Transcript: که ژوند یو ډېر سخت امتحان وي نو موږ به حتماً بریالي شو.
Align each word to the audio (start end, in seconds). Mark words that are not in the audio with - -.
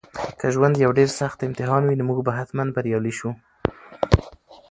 که 0.39 0.47
ژوند 0.53 0.75
یو 0.83 0.91
ډېر 0.99 1.09
سخت 1.19 1.37
امتحان 1.47 1.83
وي 1.85 1.95
نو 1.99 2.03
موږ 2.09 2.19
به 2.25 2.31
حتماً 2.39 2.63
بریالي 2.75 3.13
شو. 3.19 3.29